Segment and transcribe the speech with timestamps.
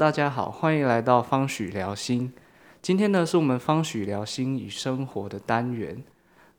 [0.00, 2.32] 大家好，欢迎来到方许聊心。
[2.80, 6.02] 今天呢，是我们方许聊心与生活的单元。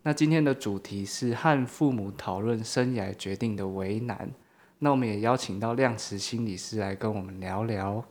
[0.03, 4.29] 那今天的主题是和父母讨论生涯决定的为难。
[4.77, 8.05] 那我们也邀请到量词心理师来跟我们聊聊。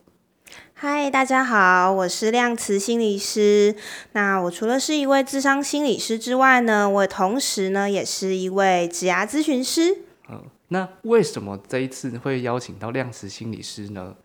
[0.73, 3.77] 嗨，大家好，我是量词心理师。
[4.11, 9.99] 那我除了是一位智商心理师之外呢，我同时呢也是一位职涯咨询师。
[10.27, 14.17] 嗯，那为什么这一次会邀请到量词心理师呢？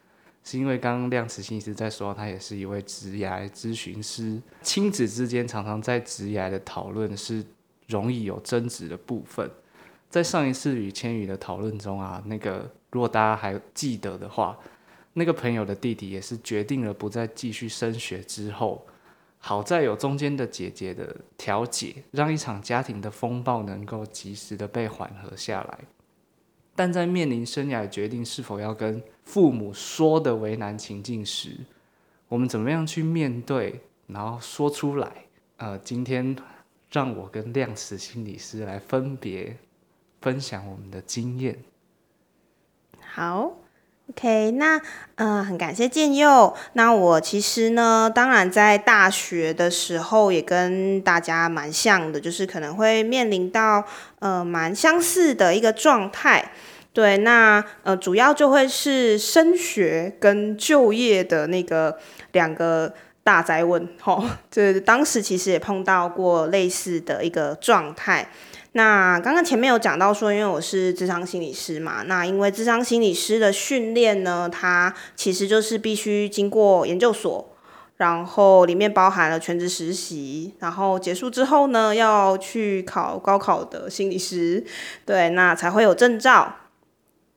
[0.49, 4.41] 是因为刚刚量子心理师在说，他也是一位职涯咨询师。
[4.63, 7.45] 亲子之间常常在职涯的讨论是
[7.89, 9.51] 容易有争执的部分。
[10.09, 14.57] 在上一次与千羽的讨论中啊，那个如果大家还记得的话，
[15.15, 18.87] 那个朋友的弟弟也是决定了不再继续升学之后，
[19.39, 25.79] 好在有中间的姐姐的调解，让一场家庭的风暴能够及时的被缓和下来。
[26.77, 31.57] 但在面临生涯决定是否要跟父母说的为难情境时，
[32.29, 35.25] 我们怎么样去面对，然后说出来？
[35.57, 36.37] 呃，今天
[36.93, 39.57] 让我跟量子心理师来分别
[40.21, 41.59] 分享我们的经验。
[43.01, 43.57] 好
[44.11, 44.81] ，OK，那
[45.17, 46.55] 呃，很感谢建佑。
[46.75, 53.85] 那我其实呢，当然在大学的时候也跟大家蛮像的，就是可能会面临到
[54.19, 56.53] 呃蛮相似的一个状态。
[56.93, 61.99] 对，那呃，主要就会是升学跟就业的那个
[62.33, 68.27] 两个大灾问，吼， 就是当时其实也碰到过类似的一个状态。
[68.77, 77.49] 那刚刚前面有讲到说，因为我是智商心理师嘛，那因为智商心理师的训练呢，它其实就是必须经过研究所，
[77.97, 84.63] 然后里面包含了全职实习，然后结束之后呢，要去考高考的心理师，
[85.07, 86.57] 对，那才会有证照。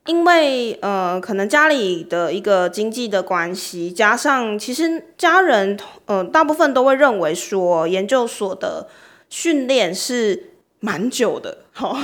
[0.07, 8.89] 因为呃，可能家里的一个经济的关系，加上其实家人呃大部分都会认为说，研究所的
[9.29, 10.48] 训练是
[10.79, 11.97] 蛮久的，哦，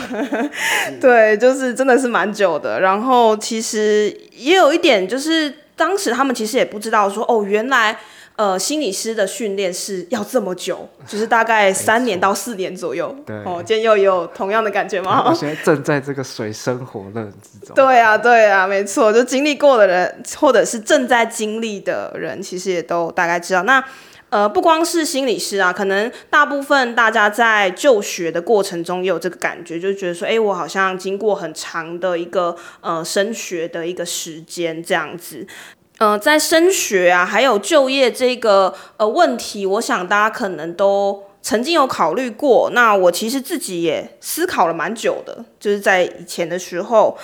[1.00, 2.80] 对，就是真的是蛮久的。
[2.80, 7.98] 然后其实也有一点，就是当时他们其实也不知道说，哦，原来。
[8.38, 13.16] 呃，心理师的训练是要这么久，就是大概三年到四年左右。
[13.26, 15.24] 对，哦，今天又有同样的感觉吗？
[15.26, 17.74] 我现在正在这个水深火热之中。
[17.74, 23.64] 对啊，对啊，没错，就经历过的人，或者是正在经历的人，其实也都大概知道。
[23.64, 23.82] 那
[24.36, 35.48] 呃，不光是心理师啊，可能大部分大家在就学的过程中也有这个感觉，就觉得说，哎，我好像经过很长的一个呃升学的一个时间这样子。
[36.00, 42.70] 呃，在升学啊，还有就业这个呃问题，我想大家可能都曾经有考虑过。
[42.74, 47.18] 那我其实自己也思考了蛮久的，就是在以前的时候，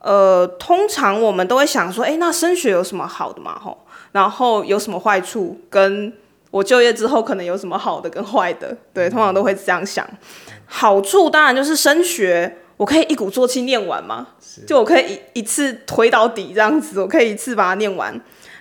[0.00, 3.58] 呃，通常我们都会想说，哎，那升学有什么好的嘛？
[3.58, 5.58] 吼，然后有什么坏处？
[5.70, 6.12] 跟
[6.50, 8.76] 我就业之后可能有什么好的跟坏的？
[8.92, 10.08] 对，通常都会这样想。
[10.66, 12.58] 好处当然就是升学。
[12.78, 14.28] 我可以一鼓作气念完嘛？
[14.64, 18.14] 就我可以一一次推到底这样子，我可以一次把它念完。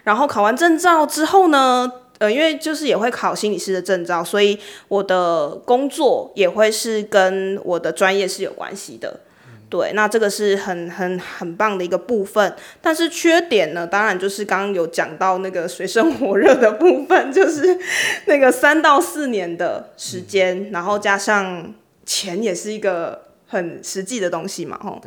[0.03, 9.20] 然后考完证照之后呢，呃，因为就是也会考心理师的证照，所以我的工作也会是跟我的专业是有关系的。
[9.69, 12.53] 对，那这个是很很很棒的一个部分。
[12.81, 17.78] 但是缺点呢，当然就是刚刚有讲到那个水深火热的部分，就是
[18.25, 21.73] 那个三到四年的时间，然后加上
[22.05, 23.25] 钱也是一个。
[23.50, 25.01] 很实际的东西嘛，吼，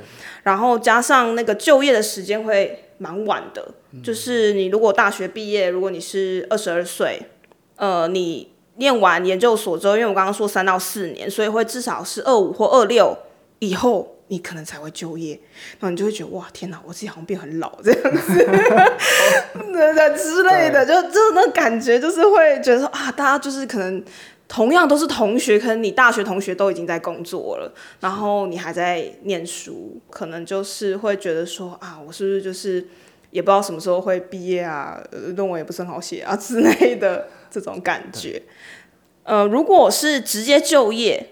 [0.45, 3.69] 然后加上那个就业的时间会蛮晚的，
[4.03, 7.21] 就是你如果大学毕业，如果你是二十二岁，
[7.77, 13.15] 呃，你念完研究所之后，因为我刚刚说三到四年，所以会至少是二五或二六
[13.59, 15.39] 以后，你可能才会就业，
[15.79, 18.35] 然后你就会觉得哇，天哪，我自己好像变很老这样子，
[20.17, 24.03] 之类的，就就那感觉就是会觉得说啊，大家就是可能。
[24.53, 32.85] 同样都是同学，可能你大学同学都已经在工作了，然后你还在念书，可能就是会觉得说啊，我是不是就是
[33.31, 35.01] 也不知道什么时候会毕业啊，
[35.37, 38.43] 论文也不是很好写啊之类的这种感觉。
[39.23, 41.25] 呃，如果是直接就业，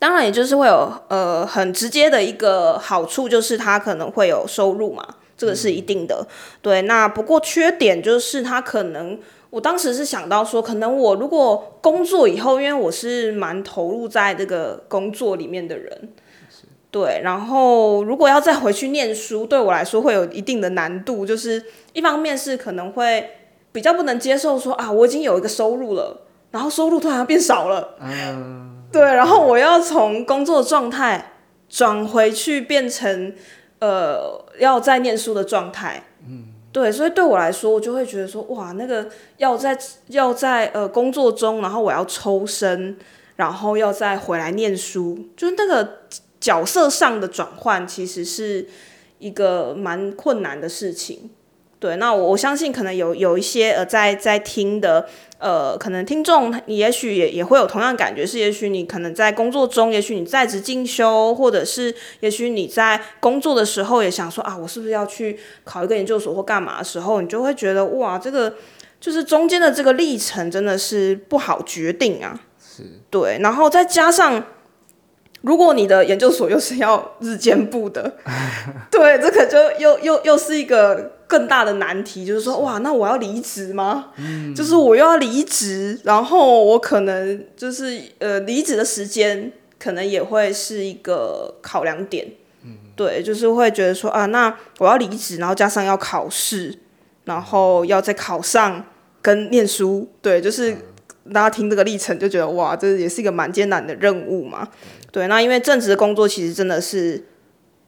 [0.00, 5.06] 当然也就是会有呃很直接的一个好处，就是他可能会有收入嘛，
[5.38, 6.26] 这个是一定的。
[6.60, 9.16] 对，那不过缺点就是他可能。
[9.50, 16.10] 我当时是想到说，可能我如果工作以后，因为我是蛮投入在这个工作里面的人，
[16.92, 21.26] 对，然后如果要再回去念书，对我来说会有一定的难度。
[21.26, 21.60] 就是
[21.92, 23.28] 一方面是可能会
[23.72, 26.20] 比较不能接受说啊，我已经有一个收入了，
[26.52, 31.32] 然后收入突然变少了，嗯，对，然后我要从工作状态
[31.68, 33.34] 转回去变成
[33.78, 36.46] 呃要在念书的状态，嗯。
[36.72, 39.08] 对，所以对我来说，我就会觉得说，哇，那个
[39.38, 39.76] 要在
[40.06, 42.96] 要在呃工作中，然后我要抽身，
[43.34, 46.02] 然后要再回来念书，就是那个
[46.38, 48.68] 角色上的转换，其实是
[49.18, 51.30] 一个蛮困难的事情。
[51.80, 68.54] 对，那我我相信可能有有一些呃在在听的呃，可能听众你也许也也会有同样感觉，是也许你可能在工作中，也许你在职进修，或者是也许你在工作的时候也想说啊，我是不是要去考一个研究所或干嘛的时候，你就会觉得哇，这个
[69.00, 72.38] 就是中间的这个历程真的是不好决定啊。
[72.58, 74.44] 是对，然后再加上。
[75.42, 78.12] 如果你的研究所又是要日间部的，
[78.92, 84.06] 对，这个就又又又是一个更大的难题，就是说，哇，那我要离职吗？
[84.56, 92.26] 就是我又要离职，然后我可能就是呃，离职的时间可能也会是一个考量点。
[92.96, 96.76] 对，就是会觉得说啊，那我要离职，然后加上要考试，
[97.24, 98.84] 然后要再考上
[99.22, 100.76] 跟念书，对，就是
[101.32, 104.68] 大家听这个历程就觉得哇，这也是一个蛮艰难的任务嘛。
[105.12, 107.24] 对，那因为正职的工作其实真的是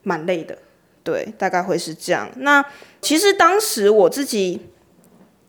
[0.01, 0.57] 蛮累的，
[1.03, 2.29] 对，大概会是这样。
[2.37, 2.63] 那
[3.01, 4.67] 其实当时我自己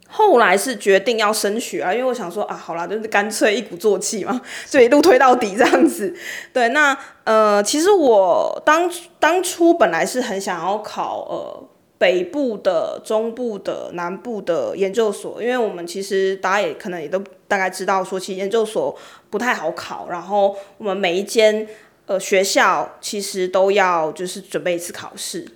[0.08, 6.14] 后来是决定要升学啊，因为我想说啊，好啦，就是干脆一鼓作气嘛，就一路推到底这样子。
[6.52, 11.68] 对，那呃，其实我当当初本来是很想要考呃
[11.98, 18.96] 北部的、中部的、南部的研究所，因为我们其实大家也可能也都大概知道说，其实研究所。
[19.30, 21.66] 不太好考，然后我们每一间
[22.06, 25.46] 呃学校其实都要就是准备一次考试，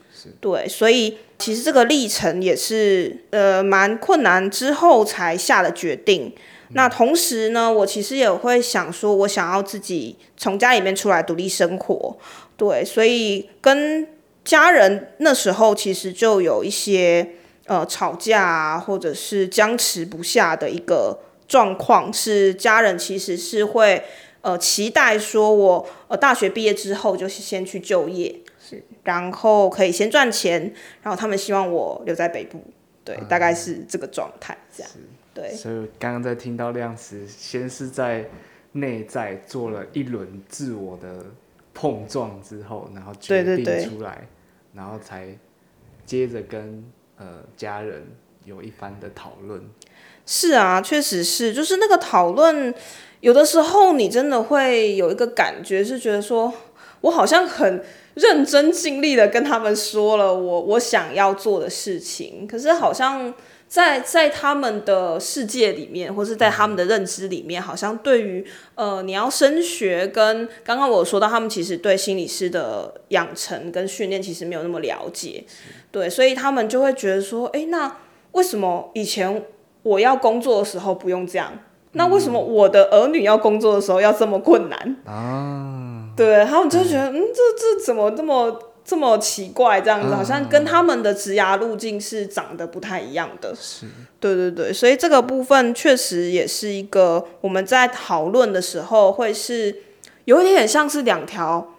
[0.41, 6.35] 对，所以其实这个历程也是呃蛮困难之后才下的决定。
[6.71, 12.17] 那同时呢，我其实也会想说，我想要自己从家里面出来独立生活，
[12.57, 14.07] 对，所以跟
[14.45, 17.35] 家人那时候其实就有一些
[17.67, 21.21] 呃吵架啊，或者是僵持不下的一个。
[21.49, 24.05] 状况是家人其实是会
[24.49, 30.73] 呃期待说，我呃大学毕业之后就是先去就业，是，然后可以先赚钱，
[31.03, 32.65] 然后他们希望我留在北部，
[33.05, 34.91] 对，大概是这个状态这样，
[35.35, 35.51] 对。
[35.53, 38.25] 所以刚刚在听到量词，先是在
[38.73, 41.27] 内在做了一轮自我的
[41.75, 44.27] 碰撞之后，然后决定出来，
[44.73, 45.37] 然后才
[46.07, 46.83] 接着跟
[47.19, 48.07] 呃家人
[48.47, 49.63] 有一番的讨论。
[50.31, 52.75] 是啊，确实是，就是那个讨论，
[53.21, 56.53] 有的时候你真的会有一个感觉，是觉得说，
[57.01, 57.83] 我好像很
[58.15, 63.35] 认真尽力的跟他们说了我我想要做的事情，可是好像
[63.67, 75.45] 在在他们的世界里面，或是在他们的认知里面，好像对于呃你要升学跟刚刚我说到，他们其实对心理师的养成跟训练其实没有那么了解，
[75.91, 77.97] 对，所以他们就会觉得说，哎，那
[78.33, 79.43] 为什么以前？
[79.85, 81.57] 我要工作的时候不用这样，
[81.93, 86.09] 那为什么我的儿女要工作的时候要这么困难啊？
[86.17, 89.81] 对，他们就觉得，嗯，这这怎么这么这么奇怪？
[89.81, 93.55] 这样子好像跟他们的职涯路径是长得不太一样的。
[93.55, 93.87] 是，
[94.21, 99.77] 对对对，所以这个部分确实也是一个我们在讨论的时候会是
[100.25, 101.75] 有一点像是两条。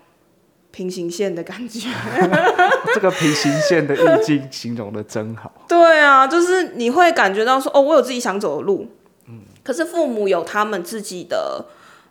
[0.71, 1.89] 平行线的感觉，
[2.93, 5.51] 这个平行线的意境形容的真好。
[5.67, 8.89] 对啊，就是你会感觉到说，哦，我有自己想走的路，嗯，
[9.69, 11.63] 可是父母有他们自己的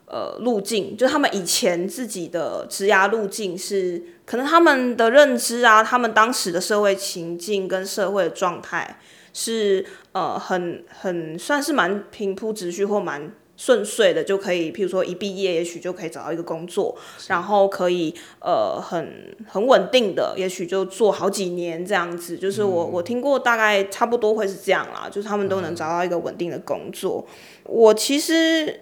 [0.07, 9.01] 呃路径，就他们以前自己的职涯路径是，可能他们的认知啊，他们当时的社会情境跟社会的状态
[9.33, 13.33] 是呃很很算是蛮平铺直叙或蛮。
[13.59, 16.97] 顺遂的就可以，譬如说一毕业，也许就可以找到一个工作，
[17.27, 22.37] 然后可以呃很很稳定的，也许就做好几年这样子。
[22.39, 27.27] 就是我我听过大概差不多会是这样啦，就是他们都能找到一个稳定的工作。
[27.65, 28.79] 我其实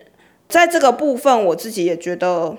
[0.47, 2.55] 在这个部分，我自己也觉得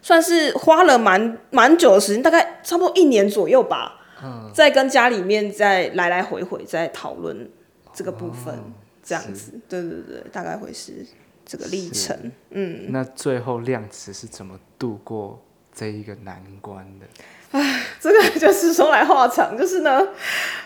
[0.00, 4.06] 算是花了蛮蛮久的时间，大概差不多一年左右吧。
[4.22, 7.50] 嗯，在跟家里面在来来回回在讨论
[7.92, 8.54] 这个部分，
[9.02, 9.60] 这样子。
[9.68, 11.04] 对对对，大概会是。
[11.46, 15.40] 这个历程，嗯，那最后量词是怎么度过
[15.72, 17.06] 这一个难关的？
[17.52, 20.08] 唉，这个就是说来话长，就是呢，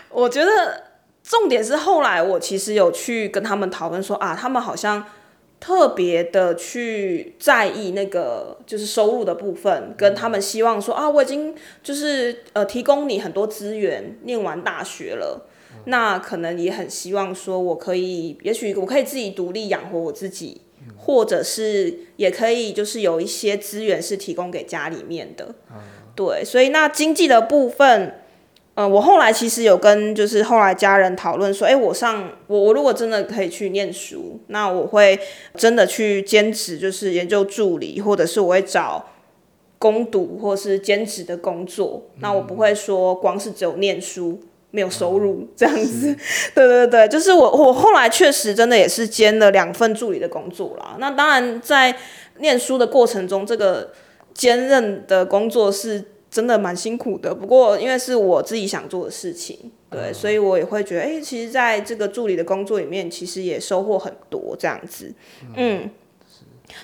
[0.09, 0.83] 我觉得
[1.23, 5.05] 重点是后来我其实有去跟他们讨论说啊，他们好像
[5.59, 15.47] 特别的去在意那个就是收入的部分，跟他们希望说啊，我已经就是呃提供你很多资源，念完大学了。
[15.85, 20.61] 那可能也很希望说，我可以，也许我可以自己独立养活我自己，
[20.97, 25.55] 或者是也可以，就是有一些资源是提供给家里面的。
[26.15, 28.15] 对，所以那经济的部分，
[28.75, 35.19] 呃，我后来其实有跟就是后来家人讨论说，哎，我上我我如果真的可以去念书，那我会
[35.55, 39.07] 真的去兼职，就是研究助理，或者是我会找
[39.79, 42.03] 攻读或是兼职的工作。
[42.19, 44.39] 那我不会说光是只有念书
[44.71, 46.15] 没有收入这样子。
[46.55, 50.95] 对对对，就是我我后来确实真的也是兼了两份助理的工作啦。
[50.97, 51.95] 那当然在
[52.39, 53.91] 念书的过程中，这个
[54.33, 56.05] 兼任的工作是。
[56.31, 65.13] 真的蛮辛苦的，不过因为是我自己想做的事情，对，所以我也会觉得，哎，其实在这个助理的工作里面，其实也收获很多这样子。
[65.57, 65.89] 嗯，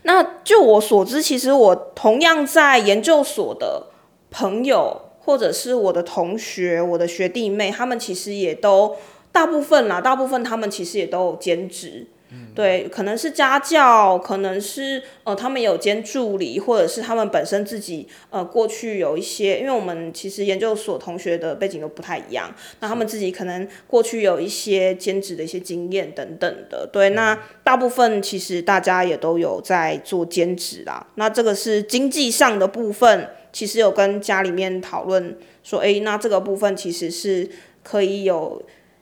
[0.04, 3.88] 那就我所知，其实我同样在研究所的
[4.30, 8.96] 朋友，或者是我的同学、我的学弟妹，他们其实也都
[9.34, 12.08] 大部分啦，大部分他们其实也都有兼职。
[12.54, 26.86] 对，可能是家教，可能是呃，他们有兼助理，或者是他们本身自己呃，过去有一些，因为我们其实研究所同学的背景都不太一样，那他们自己可能过去有一些兼职的一些经验等等的。
[26.92, 31.08] 对，那大部分其实大家也都有在做兼职啦。
[31.16, 37.50] 那这个是经济上的部分，其实有跟家里面讨论说，哎，那这个部分其实是
[37.84, 38.62] 可以有。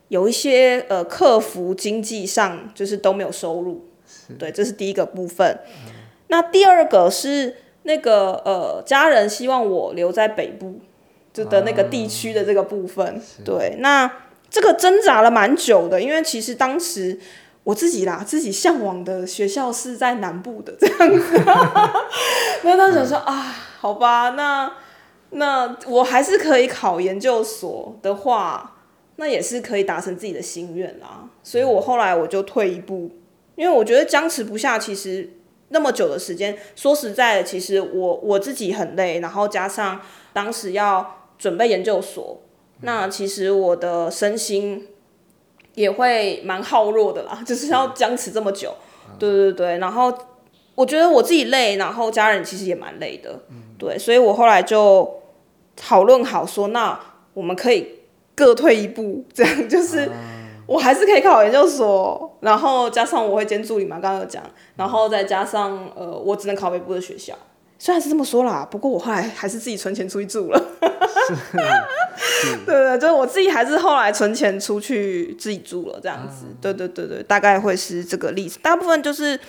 [0.10, 3.90] 有一些呃，克服经济上就是都没有收入，
[4.38, 5.60] 对，这是第一个部分。
[6.28, 10.80] 那第二个是那个呃，家人希望我留在北部，
[11.34, 13.20] 就的那个地区的这个部分。
[13.44, 14.10] 对，那
[14.52, 17.20] 这个挣扎了蛮久的，因为其实当时
[17.66, 21.42] 我自己啦，自己向往的学校是在南部的这样子。
[22.64, 24.72] 那当时说啊，好吧，那
[25.32, 28.72] 那我还是可以考研究所的话。
[29.18, 33.10] 那也是可以达成自己的心愿啦，所以我后来我就退一步，
[33.56, 35.30] 因为我觉得僵持不下，其实
[35.70, 40.02] 那么久的时间，说实在的，其实我我自己很累，然后加上
[40.34, 42.42] 当时要准备研究所，
[42.82, 44.86] 那其实我的身心
[45.76, 48.74] 也会蛮耗弱的啦， 就是要僵持这么久，
[49.20, 50.14] 对对对，然后
[50.74, 53.40] 我觉得我自己累，然后家人其实也蛮累的，
[53.78, 55.22] 对，所以我后来就
[55.76, 57.00] 讨论好说，那
[57.34, 58.00] 我们可以。
[58.38, 60.12] 各退一步，这样 就是
[60.68, 64.44] 我还是可以考研究所，然后加上我会兼助理嘛，刚刚有讲，
[64.76, 67.34] 然后再加上呃，我只能考北部的学校，
[67.78, 70.62] 虽然是这么说啦，不过我后来还是自己存钱出去住了。
[72.66, 76.46] 对对，就是我自己还是后来存钱出去自己住了，这样子。
[76.62, 78.60] 对对对对，大概会是这个例子。
[78.62, 79.40] 大部分就是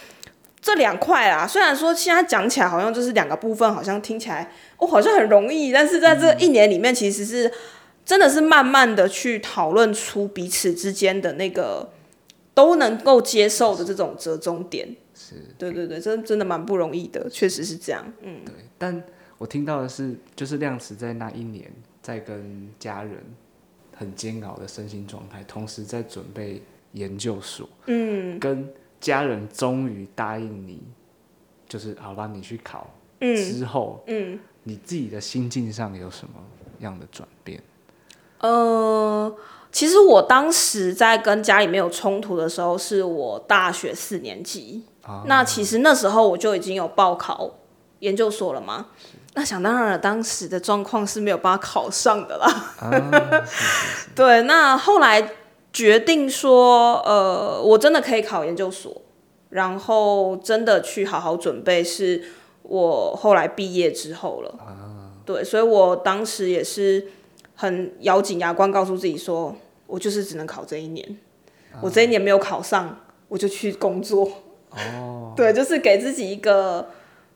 [0.61, 7.53] 这两块啦，虽然说现在讲起来好像就是两个部分，好像听起来哦好像很容易，但是在这一年里面其实是。
[8.07, 11.91] 真的是慢慢的去讨论出彼此之间的那个
[12.55, 18.45] 都能够接受的这种折中点，是对对对，真真的蛮不容易的，确实是这样，嗯。
[18.45, 19.03] 对，但
[19.39, 23.25] 我听到的是，就是亮慈在那一年在跟家人
[23.97, 26.61] 很煎熬的身心状态，同时在准备
[26.93, 28.71] 研究所，嗯，跟
[29.01, 30.83] 家人终于答应你，
[31.67, 36.35] 就是好吧，你去考，嗯，之后，嗯，你自己的心境上有什么
[36.81, 37.63] 样的转变？
[38.41, 39.35] 呃，
[39.73, 44.83] 其实我当时在跟家里面有冲突的时候，是我大学四年级。
[45.27, 47.51] 那其实那时候我就已经有报考
[48.01, 48.87] 研究所了嘛。
[49.35, 52.47] 那想当然了，当时的状况是没有办法考上的啦。
[54.15, 55.33] 对，那后来
[55.73, 59.03] 决定说，呃，我真的可以考研究所，
[59.51, 62.25] 然后真的去好好准备，是
[62.63, 64.55] 我后来毕业之后了。
[65.25, 67.09] 对，所以我当时也是。
[67.59, 69.57] 很咬紧牙关，告诉自己说
[69.89, 71.17] ：“我就是只能考这一年，
[71.81, 74.31] 我这一年没有考上，我就去工作。”
[74.77, 76.89] 哦，对，就是给自己一个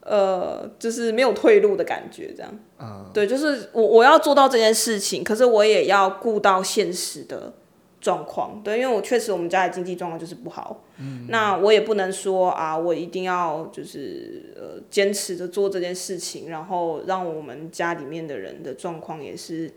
[0.02, 2.59] 呃，就是没有退路的感觉，这样。
[2.78, 7.52] 嗯，对，就是我我要做到这件事情，可是我也要顾到现实的
[8.00, 8.61] 状况。
[8.62, 10.85] 对，因为我确实我们家的经济状况就是不好。
[10.99, 19.73] 嗯，那我也不能说啊，我一定要就是呃坚持着做这件事情，然后让我们家里面的人的状况也是。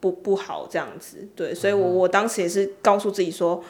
[0.00, 3.64] 不不好这样子，对，所以我我当时也是告诉自己说，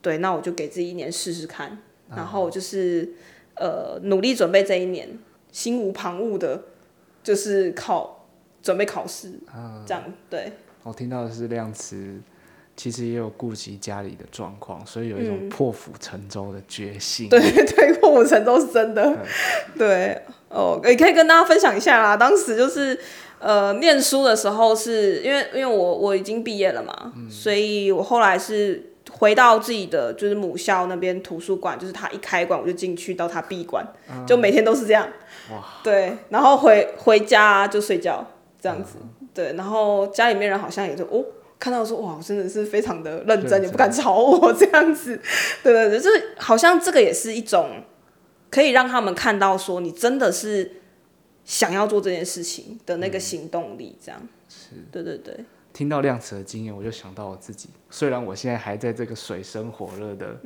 [0.00, 1.82] 对，那我就给自己一年试试看，
[2.14, 3.08] 然后就是
[3.54, 5.08] 呃努力准备这一年，
[5.52, 6.62] 心无旁骛的，
[7.22, 8.26] 就是考
[8.62, 9.32] 准备考试，
[9.86, 10.52] 这样对。
[10.82, 12.20] 我听到的是量词，
[12.76, 17.28] 其实也有顾及家里的状况，所以有一种破釜沉舟的决心。
[17.28, 19.16] 对 对，破釜沉舟是真的。
[19.78, 22.98] 对哦，也可以跟大家分享一下啦，当时就是。
[23.42, 28.89] 呃，念书的时候是因为因为我我已经毕业了嘛，所以我后来是
[29.20, 33.86] 回到自己的就是母校那边图书馆，就是他一开馆我就进去到他闭馆，
[34.26, 35.06] 就每天都是这样。
[35.52, 35.62] 哇！
[35.84, 38.26] 对，然后回回家就睡觉
[38.60, 38.96] 这样子。
[39.32, 41.24] 对，然后家里面人好像也就哦。
[41.58, 45.20] 看到说哇，真的是非常的认真，认真也不敢吵我这样子，
[45.62, 47.82] 对对对，就是好像这个也是一种
[48.50, 50.80] 可以让他们看到说你真的是
[51.44, 55.36] 想要做这件事情的那个行动力，这样，是，对对对，
[55.72, 57.70] 听到量词的经验，我就想到我自己。
[57.90, 60.38] 虽然我现在还在这个水深火热的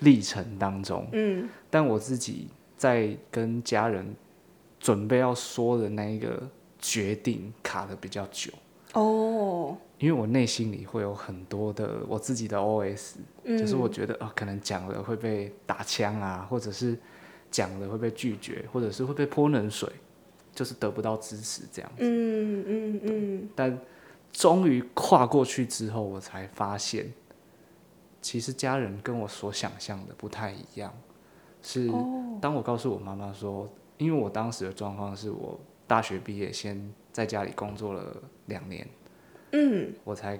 [0.00, 4.14] 历程当中，嗯，但我自己在跟家人
[4.78, 6.42] 准备要说的那一个
[6.78, 8.52] 决定卡的比较久，
[8.92, 16.98] 哦，因为我内心里会有很多的我自己的 OS，、就是我觉得啊、可能讲了会被打枪啊，或者是
[17.50, 19.88] 讲了会被拒绝，或者是会被泼冷水，
[20.54, 21.90] 就是得不到支持这样。
[21.98, 23.78] 嗯嗯嗯，但
[24.32, 27.12] 终于跨过去之后，我才发现，
[28.20, 30.92] 其实家人跟我所想象的不太一样。
[31.62, 31.90] 是
[32.40, 33.68] 当我告诉我妈妈说，
[33.98, 38.16] 因为我当时的状况是我大学毕业，先在家里工作了
[38.46, 38.86] 两年，
[39.52, 39.92] 嗯。
[40.04, 40.38] 我才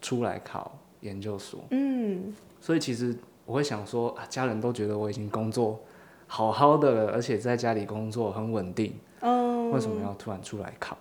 [0.00, 1.64] 出来考研究所。
[1.70, 2.32] 嗯。
[2.60, 5.80] 所以其实我会想说，啊，家人都觉得我已经工作
[6.26, 10.96] 好好的了，而且在家里工作很稳定，嗯，为什么要突然出来考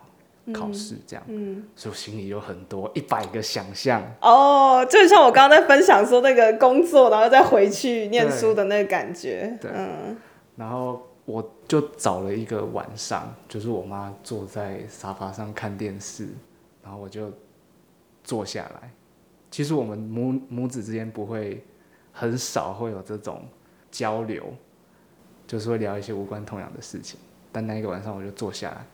[0.53, 1.23] 考试这样？
[1.27, 4.01] 嗯，所以我心里有很多一百个想象。
[4.21, 10.17] 哦，就像我刚刚在分享说那个工作，然后再回去念书的那个感觉，对嗯
[10.55, 16.27] 然后我就找了一个晚上，就是我妈坐在沙发上看电视，
[16.83, 17.31] 然后我就
[18.23, 18.89] 坐下来。
[19.51, 21.63] 其实我们母母子之间不会
[22.11, 23.45] 很少会有这种
[23.91, 24.43] 交流，
[25.45, 27.19] 就是会聊一些无关痛痒的事情。
[27.51, 28.85] 但那一个晚上我就坐下来，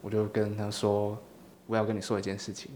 [0.00, 1.16] 我就跟他说
[1.66, 2.70] ：“我要跟你说一件事情。”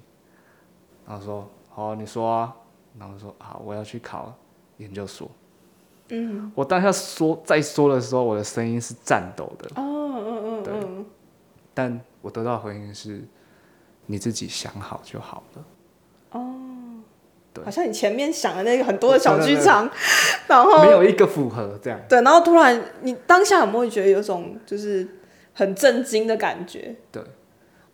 [1.07, 2.55] 然后说：“好，你说啊。”
[2.99, 4.35] 然后说：“好，我要去考
[4.77, 5.31] 研究所。”
[6.09, 9.83] 嗯，我当下说在说的时候，我的声音是颤抖的，哦
[10.15, 11.07] 嗯嗯对嗯
[11.73, 13.25] 但我得到的回应是，
[14.07, 15.65] 你自己想好就好了。
[16.33, 16.55] 哦，
[17.55, 19.89] 对好像你前面想的那个很多的小剧场，
[20.47, 21.99] 然后没有一个符合这样。
[22.11, 25.09] 对，然后突然你当下有没有觉得有种就是
[25.55, 26.97] 很震惊的感觉？
[27.11, 27.23] 对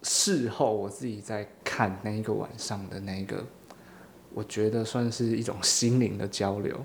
[0.02, 3.44] 事后我自己在看那一个晚上的那一个，
[4.32, 6.76] 我觉得算是一种心灵的交流，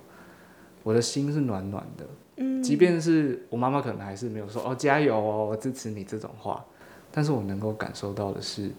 [0.81, 2.05] 我的心是暖暖的。
[2.37, 6.65] 嗯，即便是我妈妈可能还是没有说哦加油哦，我支持你这种话，
[7.11, 8.71] 但是我能够感受到的是，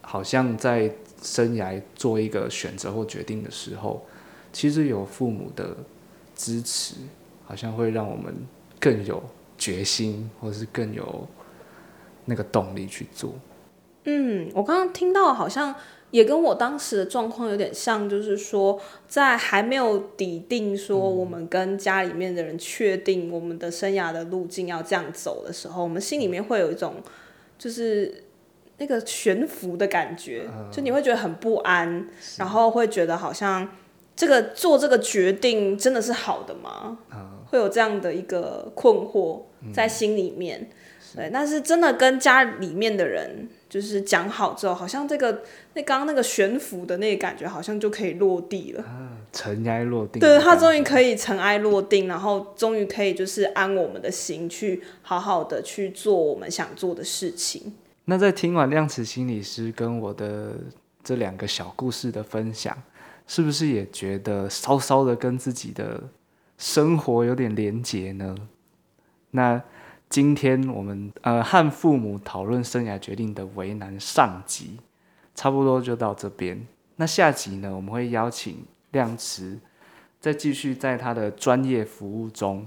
[0.00, 4.04] 好像在生涯做一个选择或决定的时候，
[4.52, 5.76] 其实有父母的
[6.34, 6.96] 支持，
[7.44, 8.34] 好像会让我们
[8.80, 9.22] 更有
[9.60, 11.28] 决心，或者是更有
[12.24, 13.34] 那个动力去做。
[14.04, 15.74] 嗯，我刚刚听到好像
[16.10, 26.94] 也跟我当时的状况有点像，就是说在还没有抵定说我们跟家里面的人确定我们的生涯的路径要这样走的时候，我们心里面会有一种
[27.58, 28.24] 就是
[28.78, 33.68] 那个悬浮的感觉，就你会觉得很不安，然后会觉得好像
[34.16, 36.96] 这个做这个决定真的是好的吗？
[37.50, 39.42] 会有这样的一个困惑
[39.74, 40.70] 在心里面。
[41.14, 45.42] 对，但是真的跟家里面的人就是讲好之后，好像这个
[45.74, 48.84] 那刚刚那个悬浮的那个感觉，好像就可以落地了。
[49.32, 50.20] 尘埃落定。
[50.20, 57.72] 对，他终于可以尘埃落定，然后终于可以就是安我们的心，去好好的去做我们想做的事情。
[58.04, 60.54] 那在听完量子心理师跟我的
[61.02, 62.80] 这两个小故事的分享，
[63.26, 66.00] 是不是也觉得稍稍的跟自己的
[66.60, 68.36] 生活有点连结呢？
[69.30, 69.60] 那
[70.10, 74.78] 今天我们呃和父母讨论生涯决定的为难上集，
[75.34, 76.66] 差不多就到这边。
[76.96, 79.58] 那下集呢，我们会邀请亮慈
[80.20, 82.66] 再继续在他的专业服务中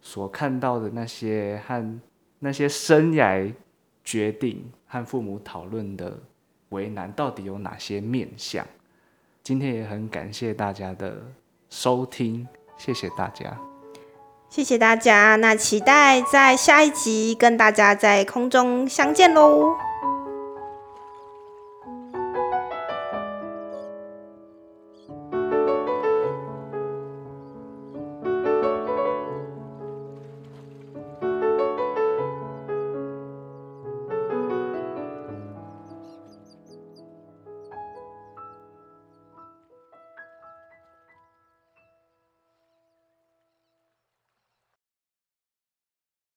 [0.00, 2.00] 所看到的那些和
[2.38, 3.52] 那些生涯
[4.02, 6.18] 决定和父母讨论的
[6.70, 8.66] 为难到底有哪些面向？
[9.42, 11.20] 今天也很感谢大家的
[11.68, 13.56] 收听，谢谢大家。
[14.48, 19.74] 谢谢大家，那期待在下一集跟大家在空中相见喽。